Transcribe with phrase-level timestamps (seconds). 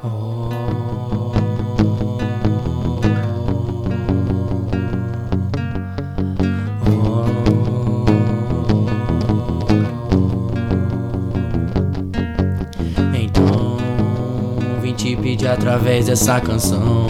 [0.00, 0.48] Então,
[15.16, 17.06] pede através dessa canção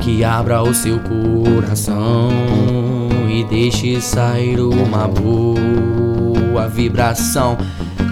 [0.00, 2.30] que abra o seu coração
[3.30, 7.56] e deixe sair uma boa vibração.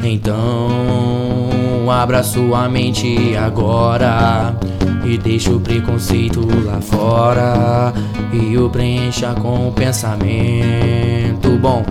[0.03, 4.57] Então então, abra sua mente agora
[5.05, 7.93] e deixe o preconceito lá fora
[8.33, 11.85] e o preencha com o pensamento bom.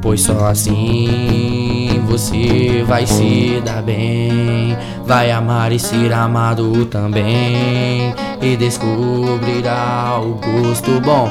[0.00, 8.56] Pois só assim você vai se dar bem, vai amar e ser amado também, e
[8.56, 11.28] descobrirá o gosto bom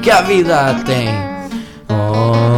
[0.00, 1.10] que a vida tem.
[1.86, 2.49] Oh,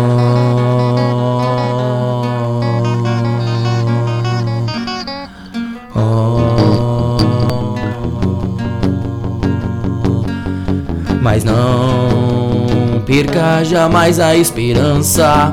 [11.23, 15.53] mas não perca jamais a esperança.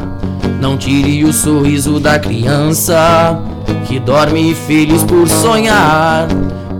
[0.60, 3.40] Não tire o sorriso da criança
[3.86, 6.28] que dorme feliz por sonhar,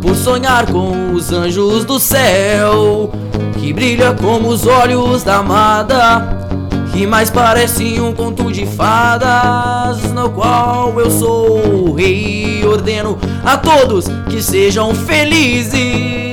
[0.02, 3.12] por sonhar com os anjos do céu
[3.60, 6.38] que brilha como os olhos da amada,
[6.92, 12.66] que mais parece um conto de fadas, no qual eu sou o rei.
[12.66, 16.29] Ordeno a todos que sejam felizes.